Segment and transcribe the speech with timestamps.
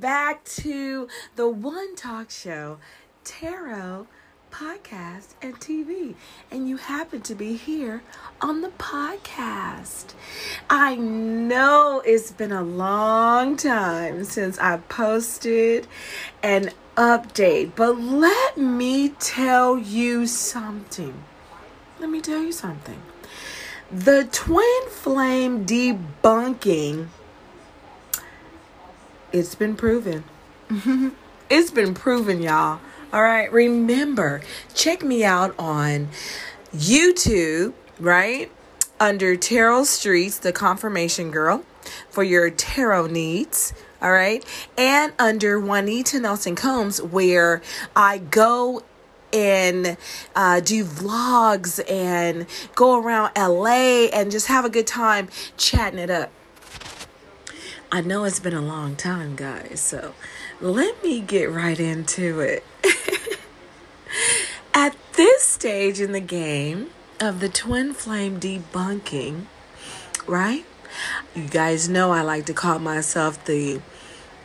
[0.00, 2.78] back to the One Talk Show,
[3.24, 4.06] Tarot
[4.50, 6.14] Podcast and TV.
[6.50, 8.02] And you happen to be here
[8.40, 10.14] on the podcast.
[10.70, 15.86] I know it's been a long time since I posted
[16.42, 21.24] an update, but let me tell you something.
[21.98, 23.02] Let me tell you something.
[23.90, 27.08] The twin flame debunking
[29.32, 30.24] it's been proven.
[31.50, 32.80] it's been proven, y'all.
[33.12, 33.50] All right.
[33.52, 34.42] Remember,
[34.74, 36.08] check me out on
[36.74, 38.50] YouTube, right?
[39.00, 41.64] Under Tarot Streets, the confirmation girl,
[42.10, 43.72] for your tarot needs.
[44.02, 44.44] All right.
[44.76, 47.62] And under Juanita Nelson Combs, where
[47.96, 48.82] I go
[49.32, 49.96] and
[50.34, 56.10] uh, do vlogs and go around LA and just have a good time chatting it
[56.10, 56.30] up.
[57.90, 60.14] I know it's been a long time, guys, so
[60.60, 62.62] let me get right into it.
[64.74, 69.46] At this stage in the game of the twin flame debunking,
[70.26, 70.66] right?
[71.34, 73.80] You guys know I like to call myself the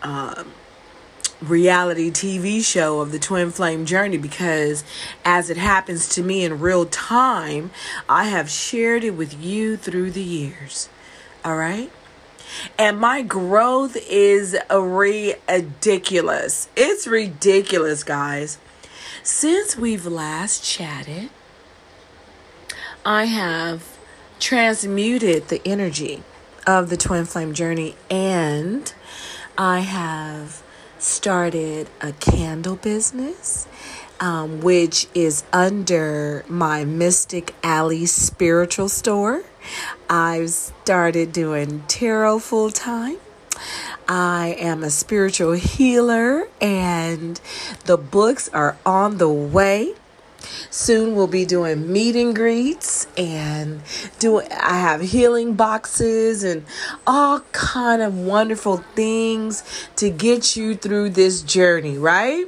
[0.02, 0.46] uh,
[1.42, 4.86] reality TV show of the twin flame journey because
[5.26, 7.72] as it happens to me in real time,
[8.08, 10.88] I have shared it with you through the years.
[11.44, 11.92] All right?
[12.78, 16.68] And my growth is ridiculous.
[16.76, 18.58] It's ridiculous, guys.
[19.24, 21.30] Since we've last chatted,
[23.06, 23.98] I have
[24.40, 26.24] transmuted the energy
[26.68, 28.94] of the twin flame journey and
[29.58, 30.62] I have
[31.00, 33.68] started a candle business.
[34.20, 39.44] Um, which is under my Mystic Alley spiritual store.
[40.10, 43.18] I've started doing tarot full time.
[44.08, 47.40] I am a spiritual healer, and
[47.86, 49.94] the books are on the way.
[50.70, 53.82] Soon we'll be doing meet and greets and
[54.20, 56.66] doing I have healing boxes and
[57.08, 59.64] all kind of wonderful things
[59.96, 62.46] to get you through this journey, right?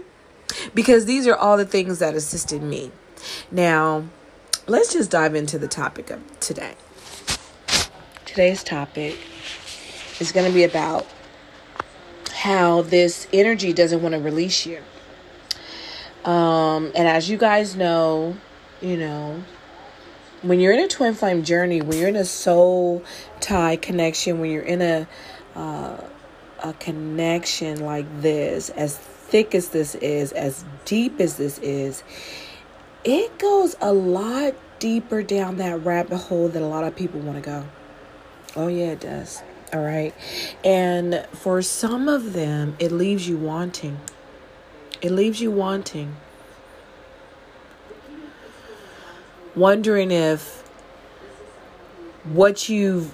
[0.73, 2.91] Because these are all the things that assisted me.
[3.49, 4.05] Now,
[4.67, 6.75] let's just dive into the topic of today
[8.35, 9.17] today's topic
[10.19, 11.07] is going to be about
[12.33, 14.77] how this energy doesn't want to release you.
[16.29, 18.35] Um, and as you guys know,
[18.81, 19.41] you know,
[20.41, 23.05] when you're in a twin flame journey, when you're in a soul
[23.39, 25.07] tie connection, when you're in a
[25.55, 26.03] uh,
[26.61, 32.03] a connection like this, as thick as this is, as deep as this is,
[33.05, 37.41] it goes a lot deeper down that rabbit hole that a lot of people want
[37.41, 37.65] to go.
[38.55, 39.43] Oh, yeah, it does.
[39.73, 40.13] All right.
[40.63, 43.99] And for some of them, it leaves you wanting.
[45.01, 46.15] It leaves you wanting.
[49.55, 50.61] Wondering if
[52.23, 53.13] what you've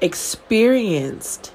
[0.00, 1.52] experienced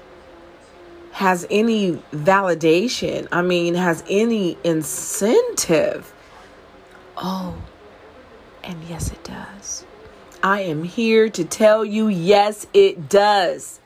[1.12, 3.28] has any validation.
[3.32, 6.12] I mean, has any incentive.
[7.16, 7.56] Oh,
[8.62, 9.84] and yes, it does.
[10.42, 13.80] I am here to tell you yes, it does.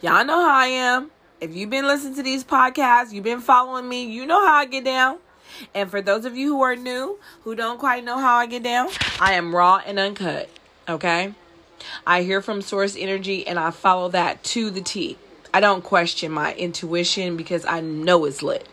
[0.00, 1.10] Y'all know how I am.
[1.40, 4.66] If you've been listening to these podcasts, you've been following me, you know how I
[4.66, 5.18] get down.
[5.74, 8.62] And for those of you who are new, who don't quite know how I get
[8.62, 8.88] down,
[9.20, 10.48] I am raw and uncut.
[10.88, 11.34] Okay?
[12.06, 15.18] I hear from source energy and I follow that to the T.
[15.52, 18.68] I don't question my intuition because I know it's lit.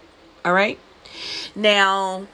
[0.46, 0.80] All right?
[1.56, 2.28] Now,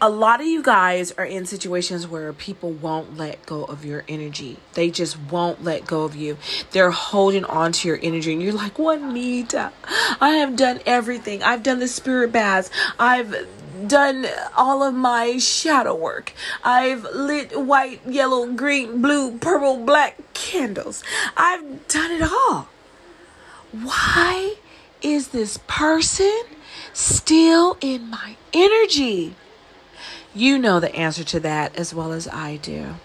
[0.00, 4.04] a lot of you guys are in situations where people won't let go of your
[4.08, 4.58] energy.
[4.74, 6.36] They just won't let go of you.
[6.72, 8.32] They're holding on to your energy.
[8.32, 9.72] And you're like, "What Juanita,
[10.20, 11.42] I have done everything.
[11.42, 12.70] I've done the spirit baths.
[12.98, 13.46] I've
[13.86, 14.26] done
[14.56, 16.32] all of my shadow work.
[16.64, 21.02] I've lit white, yellow, green, blue, purple, black candles.
[21.36, 22.68] I've done it all.
[23.72, 24.56] Why
[25.02, 26.42] is this person
[26.92, 29.34] still in my energy?
[30.36, 32.96] You know the answer to that as well as I do.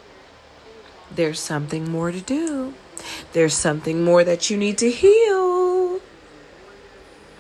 [1.10, 2.74] There's something more to do.
[3.32, 6.02] There's something more that you need to heal.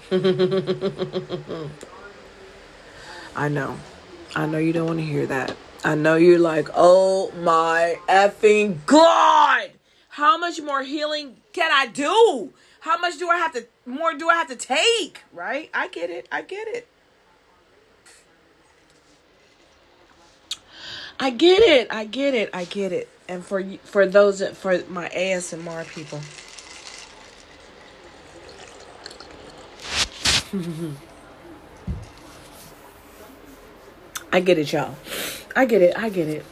[3.36, 3.78] I know.
[4.34, 5.58] I know you don't want to hear that.
[5.84, 9.72] I know you're like, oh my effing God.
[10.08, 12.54] How much more healing can I do?
[12.80, 15.24] How much do I have to, more do I have to take?
[15.34, 15.70] Right?
[15.74, 16.30] I get it.
[16.32, 16.88] I get it.
[21.22, 21.88] I get it.
[21.92, 22.50] I get it.
[22.52, 23.08] I get it.
[23.30, 26.20] And for for those for my ASMR people.
[34.34, 34.96] I get it, y'all.
[35.56, 35.96] I get it.
[35.96, 36.44] I get it.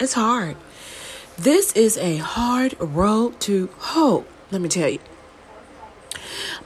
[0.00, 0.56] It's hard.
[1.38, 4.98] This is a hard road to hoe, let me tell you.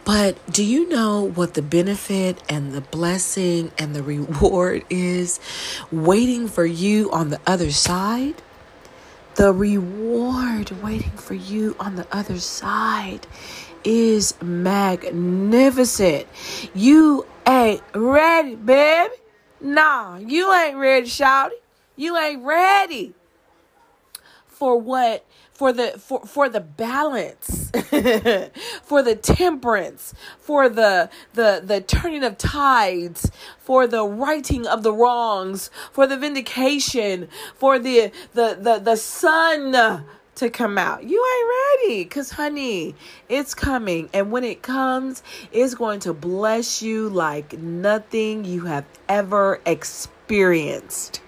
[0.04, 5.40] But do you know what the benefit and the blessing and the reward is
[5.90, 8.42] waiting for you on the other side?
[9.36, 13.26] The reward waiting for you on the other side
[13.84, 16.26] is magnificent.
[16.74, 19.14] You ain't ready, baby.
[19.60, 21.50] Nah, you ain't ready, shouty.
[21.96, 23.14] You ain't ready
[24.46, 25.24] for what
[25.58, 27.72] for the for for the balance
[28.84, 33.28] for the temperance for the the the turning of tides
[33.58, 37.26] for the righting of the wrongs for the vindication
[37.56, 40.04] for the the the, the sun
[40.36, 41.02] to come out.
[41.02, 42.94] You ain't ready cuz honey,
[43.28, 48.84] it's coming and when it comes, it's going to bless you like nothing you have
[49.08, 51.20] ever experienced.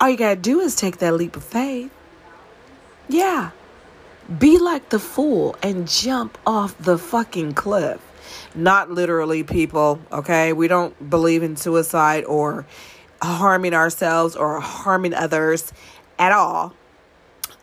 [0.00, 1.92] All you got to do is take that leap of faith.
[3.08, 3.50] Yeah.
[4.38, 8.00] Be like the fool and jump off the fucking cliff.
[8.54, 10.52] Not literally, people, okay?
[10.52, 12.66] We don't believe in suicide or
[13.22, 15.72] harming ourselves or harming others
[16.18, 16.74] at all.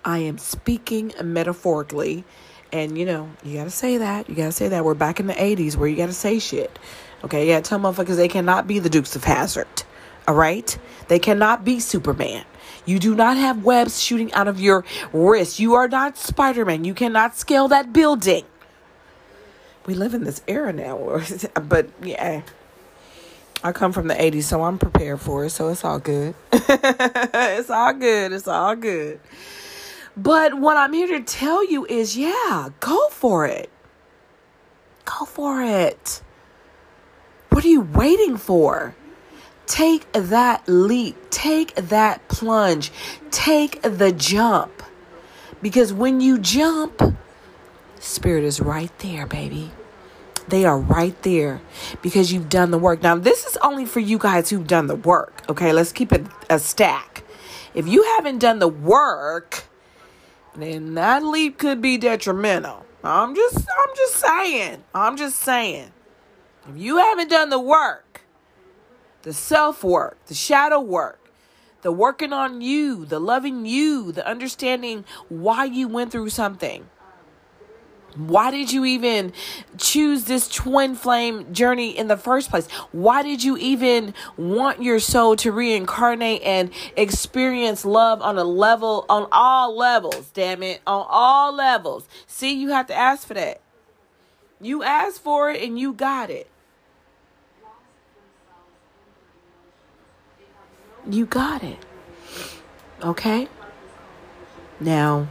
[0.06, 2.24] I am speaking metaphorically.
[2.72, 4.30] And you know, you gotta say that.
[4.30, 4.84] You gotta say that.
[4.84, 6.80] We're back in the 80s where you gotta say shit.
[7.24, 9.84] Okay, yeah, tell motherfuckers they cannot be the Dukes of Hazzard.
[10.28, 10.78] All right?
[11.08, 12.46] They cannot be Superman.
[12.86, 14.84] You do not have webs shooting out of your
[15.14, 15.60] wrist.
[15.60, 16.84] You are not Spider Man.
[16.84, 18.46] You cannot scale that building.
[19.86, 21.22] We live in this era now,
[21.68, 22.42] but yeah.
[23.66, 26.36] I come from the 80s, so I'm prepared for it, so it's all good.
[26.52, 28.34] it's all good.
[28.34, 29.22] It's all good.
[30.18, 33.70] But what I'm here to tell you is yeah, go for it.
[35.06, 36.22] Go for it.
[37.50, 38.96] What are you waiting for?
[39.66, 42.92] Take that leap, take that plunge,
[43.32, 44.84] take the jump.
[45.62, 47.16] Because when you jump,
[48.00, 49.72] Spirit is right there, baby.
[50.50, 51.62] They are right there
[52.02, 53.02] because you've done the work.
[53.02, 55.42] Now, this is only for you guys who've done the work.
[55.48, 57.24] Okay, let's keep it a stack.
[57.74, 59.64] If you haven't done the work,
[60.56, 62.86] then that leap could be detrimental.
[63.04, 64.84] I'm just I'm just saying.
[64.94, 65.92] I'm just saying.
[66.70, 68.13] If you haven't done the work,
[69.24, 71.20] the self work, the shadow work,
[71.82, 76.90] the working on you, the loving you, the understanding why you went through something.
[78.16, 79.34] Why did you even
[79.78, 82.70] choose this twin flame journey in the first place?
[82.92, 89.06] Why did you even want your soul to reincarnate and experience love on a level,
[89.10, 90.30] on all levels?
[90.30, 92.08] Damn it, on all levels.
[92.28, 93.62] See, you have to ask for that.
[94.62, 96.48] You asked for it and you got it.
[101.10, 101.78] You got it.
[103.04, 103.48] Okay?
[104.80, 105.28] Now,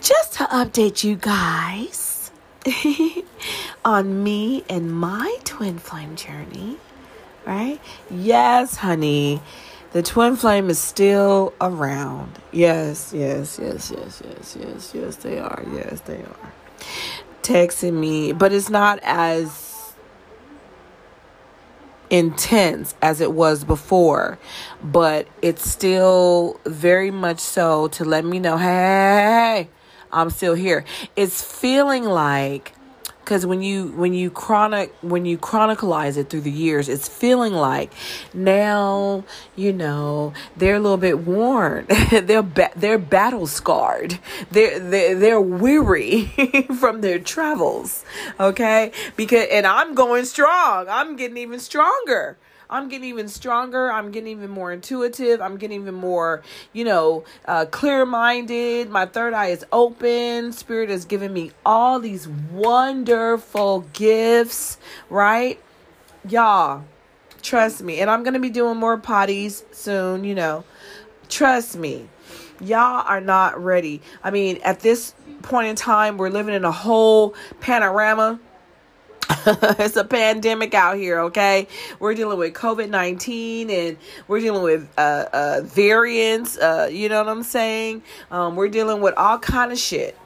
[0.00, 2.30] just to update you guys
[3.84, 6.76] on me and my twin flame journey,
[7.44, 7.80] right?
[8.10, 9.40] Yes, honey.
[9.92, 12.38] The twin flame is still around.
[12.52, 15.64] Yes, yes, yes, yes, yes, yes, yes, they are.
[15.72, 16.52] Yes, they are.
[17.42, 19.65] Texting me, but it's not as
[22.10, 24.38] intense as it was before,
[24.82, 29.68] but it's still very much so to let me know, hey,
[30.12, 30.84] I'm still here.
[31.16, 32.75] It's feeling like
[33.26, 37.52] because when you when you chronic when you chronicleize it through the years it's feeling
[37.52, 37.92] like
[38.32, 39.24] now
[39.56, 41.86] you know they're a little bit worn.
[42.10, 44.18] They're ba- they're battle scarred.
[44.52, 46.26] They're they're, they're weary
[46.78, 48.04] from their travels
[48.38, 48.92] okay?
[49.16, 50.86] Because and i'm going strong.
[50.88, 52.38] I'm getting even stronger
[52.68, 53.90] I'm getting even stronger.
[53.90, 55.40] I'm getting even more intuitive.
[55.40, 56.42] I'm getting even more,
[56.72, 58.90] you know, uh, clear minded.
[58.90, 60.52] My third eye is open.
[60.52, 65.60] Spirit has given me all these wonderful gifts, right?
[66.28, 66.84] Y'all,
[67.42, 68.00] trust me.
[68.00, 70.64] And I'm going to be doing more potties soon, you know.
[71.28, 72.08] Trust me.
[72.60, 74.00] Y'all are not ready.
[74.24, 78.40] I mean, at this point in time, we're living in a whole panorama
[79.78, 81.66] it's a pandemic out here, okay?
[81.98, 83.96] We're dealing with COVID 19 and
[84.28, 88.02] we're dealing with uh, uh, variants, uh, you know what I'm saying?
[88.30, 90.16] Um, we're dealing with all kind of shit.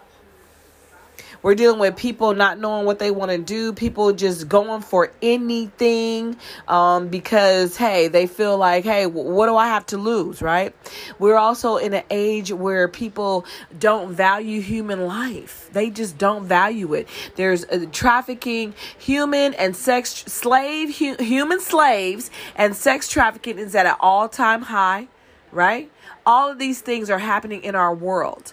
[1.43, 5.11] We're dealing with people not knowing what they want to do, people just going for
[5.23, 6.37] anything
[6.69, 10.75] um, because, hey, they feel like, hey, what do I have to lose, right?
[11.19, 13.47] We're also in an age where people
[13.79, 17.09] don't value human life, they just don't value it.
[17.37, 23.87] There's uh, trafficking, human and sex slave, hu- human slaves, and sex trafficking is at
[23.87, 25.09] an all time high,
[25.53, 25.91] right?
[26.27, 28.53] All of these things are happening in our world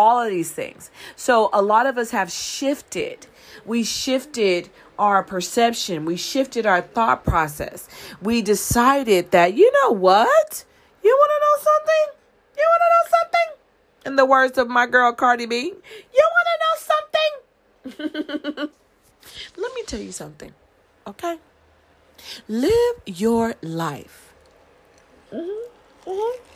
[0.00, 0.90] all of these things.
[1.14, 3.26] So a lot of us have shifted.
[3.66, 6.06] We shifted our perception.
[6.06, 7.86] We shifted our thought process.
[8.22, 10.64] We decided that, you know what?
[11.04, 12.06] You want to know something?
[12.56, 13.48] You want to know something?
[14.06, 15.56] In the words of my girl Cardi B,
[16.16, 16.74] you want to know
[17.98, 18.70] something?
[19.62, 20.54] Let me tell you something,
[21.06, 21.36] okay?
[22.48, 24.32] Live your life.
[25.30, 26.10] Mm-hmm.
[26.10, 26.49] Mm-hmm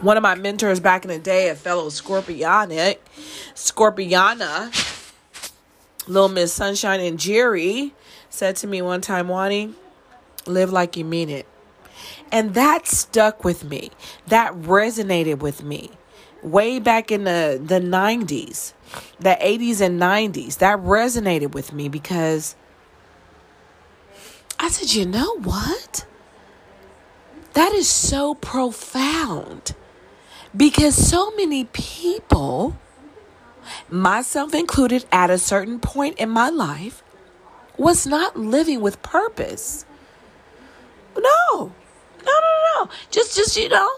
[0.00, 2.98] one of my mentors back in the day, a fellow Scorpionic,
[3.54, 4.70] Scorpiana,
[6.06, 7.94] Little Miss Sunshine and Jerry,
[8.28, 9.74] said to me one time, Wani,
[10.46, 11.46] live like you mean it.
[12.32, 13.90] And that stuck with me.
[14.26, 15.92] That resonated with me.
[16.42, 18.74] Way back in the, the 90s,
[19.18, 22.54] the 80s and 90s, that resonated with me because
[24.58, 26.04] I said, you know what?
[27.54, 29.74] That is so profound.
[30.56, 32.76] Because so many people,
[33.90, 37.02] myself included, at a certain point in my life,
[37.76, 39.84] was not living with purpose.
[41.16, 41.72] No, no,
[42.24, 42.88] no, no.
[43.10, 43.88] Just, just you know,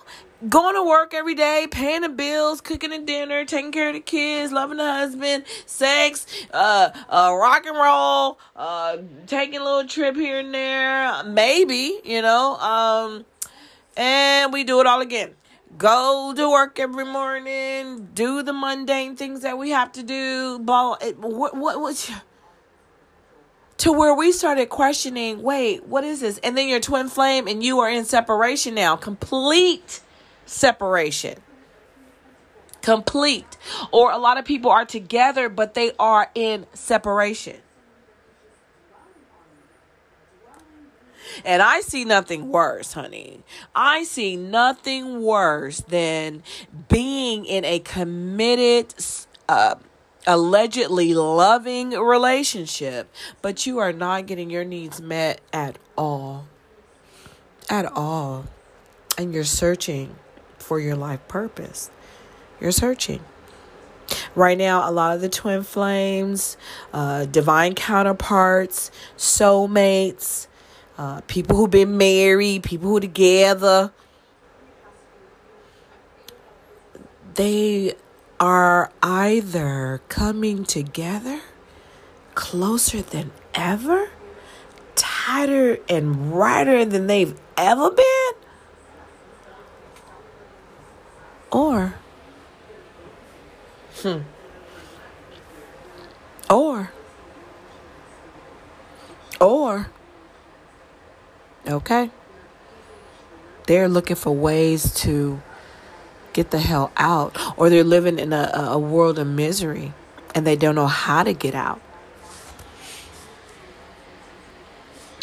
[0.49, 4.01] going to work every day, paying the bills, cooking the dinner, taking care of the
[4.01, 8.97] kids, loving the husband, sex, uh, uh, rock and roll, uh,
[9.27, 13.27] taking a little trip here and there, maybe, you know, um,
[13.95, 15.35] and we do it all again
[15.79, 20.97] go to work every morning, do the mundane things that we have to do, blah,
[21.17, 22.13] what, what, what,
[23.79, 26.39] to where we started questioning, wait, what is this?
[26.39, 30.01] And then your twin flame and you are in separation now, complete
[30.47, 31.39] separation.
[32.81, 33.57] Complete.
[33.91, 37.57] Or a lot of people are together, but they are in separation.
[41.45, 43.43] And I see nothing worse, honey.
[43.75, 46.43] I see nothing worse than
[46.89, 48.95] being in a committed,
[49.49, 49.77] uh,
[50.27, 56.47] allegedly loving relationship, but you are not getting your needs met at all.
[57.69, 58.47] At all.
[59.19, 60.17] And you're searching
[60.59, 61.91] for your life purpose.
[62.61, 63.21] You're searching.
[64.35, 66.57] Right now, a lot of the twin flames,
[66.93, 70.47] uh, divine counterparts, soulmates,
[70.99, 73.93] uh, people who've been married, people who are together,
[77.35, 77.95] they
[78.41, 81.41] are either coming together
[82.35, 84.09] closer than ever,
[84.95, 88.33] tighter and brighter than they've ever been,
[91.51, 91.95] or,
[94.03, 94.19] hmm,
[96.49, 96.91] or,
[99.41, 99.91] or,
[101.67, 102.11] Okay?
[103.67, 105.41] They're looking for ways to
[106.33, 109.95] get the hell out, or they're living in a, a world of misery
[110.35, 111.81] and they don't know how to get out.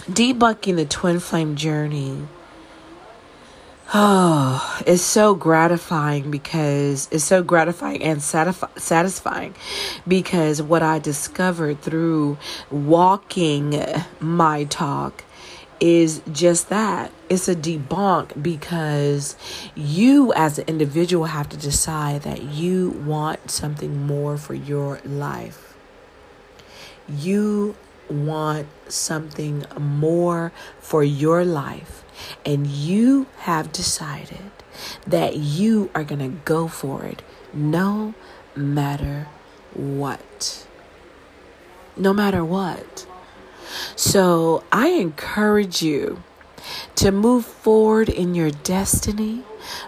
[0.09, 2.27] Debunking the twin flame journey.
[3.93, 9.53] Oh, it's so gratifying because it's so gratifying and satisfying
[10.07, 12.39] because what I discovered through
[12.71, 13.79] walking
[14.19, 15.23] my talk
[15.83, 17.11] is just that.
[17.27, 19.35] It's a debunk because
[19.75, 25.75] you as an individual have to decide that you want something more for your life.
[27.09, 27.75] You
[28.09, 32.05] want something more for your life
[32.45, 34.51] and you have decided
[35.05, 37.21] that you are going to go for it
[37.51, 38.13] no
[38.55, 39.27] matter
[39.73, 40.65] what.
[41.97, 43.05] No matter what
[43.95, 46.23] so I encourage you
[46.95, 49.43] to move forward in your destiny,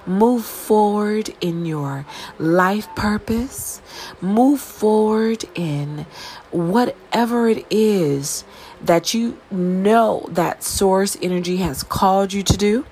[0.06, 2.06] move forward in your
[2.38, 3.82] life purpose,
[4.22, 6.06] move forward in
[6.52, 8.44] whatever it is
[8.82, 12.86] that you know that source energy has called you to do.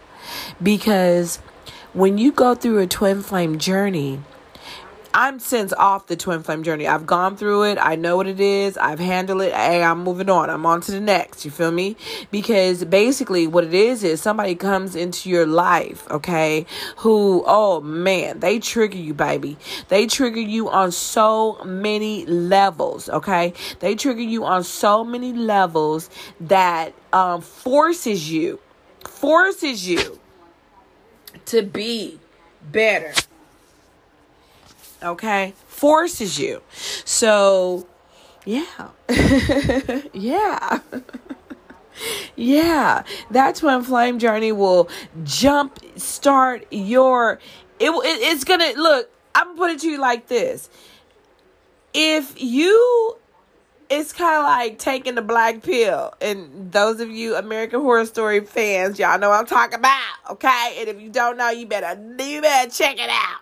[0.61, 1.37] Because
[1.93, 4.21] when you go through a twin flame journey,
[5.15, 6.87] I'm since off the twin flame journey.
[6.87, 7.77] I've gone through it.
[7.79, 8.77] I know what it is.
[8.77, 9.53] I've handled it.
[9.53, 10.49] Hey, I'm moving on.
[10.49, 11.45] I'm on to the next.
[11.45, 11.95] You feel me?
[12.31, 16.65] Because basically what it is is somebody comes into your life, okay,
[16.97, 19.55] who, oh man, they trigger you, baby.
[19.89, 23.53] They trigger you on so many levels, okay?
[23.81, 28.59] They trigger you on so many levels that um, forces you,
[29.07, 30.19] forces you
[31.45, 32.19] to be
[32.71, 33.13] better
[35.03, 35.53] okay?
[35.67, 36.61] Forces you.
[37.05, 37.87] So,
[38.45, 38.89] yeah.
[40.13, 40.79] yeah.
[42.35, 43.03] yeah.
[43.31, 44.89] That's when flame journey will
[45.23, 47.39] jump start your
[47.79, 50.69] it, it it's going to look, I'm put it to you like this.
[51.93, 53.17] If you
[53.89, 56.13] it's kind of like taking the black pill.
[56.19, 60.77] And those of you American Horror Story fans, y'all know I'm talking about, okay?
[60.79, 63.41] And if you don't know, you better you better check it out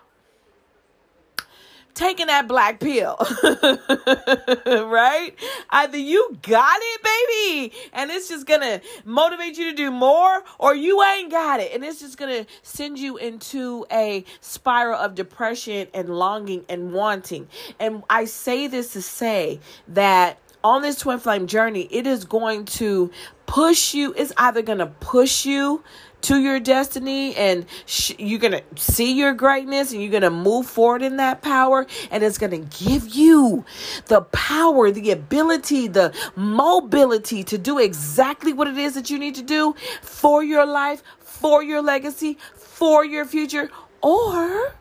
[1.94, 3.16] taking that black pill.
[4.66, 5.32] right?
[5.70, 10.74] Either you got it, baby, and it's just gonna motivate you to do more, or
[10.74, 15.88] you ain't got it, and it's just gonna send you into a spiral of depression
[15.94, 17.48] and longing and wanting.
[17.78, 22.64] And I say this to say that on this twin flame journey, it is going
[22.66, 23.10] to
[23.46, 25.82] push you, it's either going to push you
[26.22, 30.30] to your destiny and sh- you're going to see your greatness and you're going to
[30.30, 33.64] move forward in that power and it's going to give you
[34.06, 39.34] the power, the ability, the mobility to do exactly what it is that you need
[39.34, 44.74] to do for your life, for your legacy, for your future or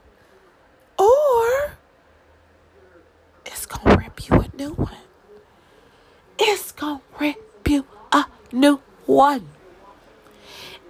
[0.98, 1.78] or
[3.46, 4.98] it's to rip you a new one.
[6.40, 9.48] It's to rip you a new one.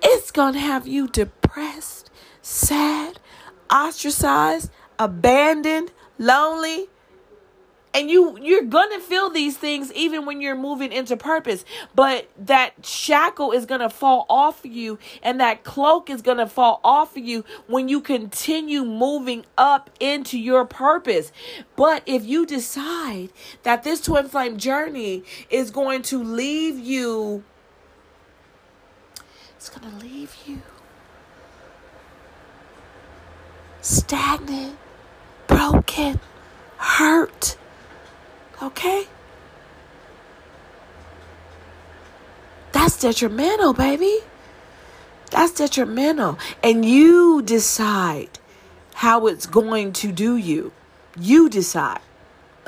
[0.01, 2.09] It's going to have you depressed,
[2.41, 3.19] sad,
[3.71, 6.87] ostracized, abandoned, lonely.
[7.93, 12.29] And you you're going to feel these things even when you're moving into purpose, but
[12.37, 16.47] that shackle is going to fall off of you and that cloak is going to
[16.47, 21.33] fall off of you when you continue moving up into your purpose.
[21.75, 23.29] But if you decide
[23.63, 27.43] that this twin flame journey is going to leave you
[29.61, 30.59] it's going to leave you
[33.81, 34.75] stagnant,
[35.45, 36.19] broken,
[36.77, 37.57] hurt.
[38.59, 39.05] Okay?
[42.71, 44.21] That's detrimental, baby.
[45.29, 46.39] That's detrimental.
[46.63, 48.39] And you decide
[48.95, 50.71] how it's going to do you.
[51.19, 52.01] You decide.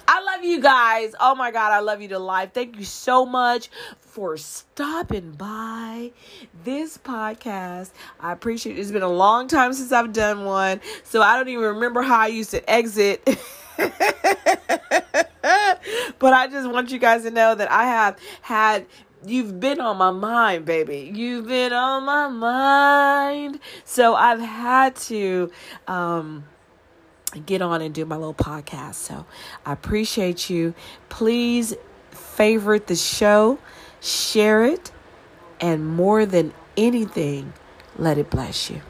[0.08, 1.16] I love you guys.
[1.20, 2.52] Oh my God, I love you to life.
[2.54, 3.72] Thank you so much
[4.14, 6.12] for stopping by
[6.64, 7.90] this podcast.
[8.20, 8.80] I appreciate it.
[8.80, 12.20] It's been a long time since I've done one, so I don't even remember how
[12.20, 13.26] I used to exit.
[13.76, 13.90] but
[16.22, 18.86] I just want you guys to know that I have had
[19.26, 21.12] you've been on my mind, baby.
[21.12, 23.60] You've been on my mind.
[23.84, 25.52] So I've had to
[25.88, 26.44] um
[27.48, 28.96] get on and do my little podcast.
[28.96, 29.26] So
[29.66, 30.76] I appreciate you.
[31.10, 31.74] Please
[32.12, 33.58] favorite the show,
[34.04, 34.92] share it,
[35.60, 37.54] and more than anything,
[37.98, 38.82] let it bless you.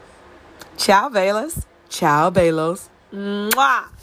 [0.76, 1.64] Ciao, Velas.
[1.88, 2.88] Ciao, Belos.
[3.12, 3.93] Mwah.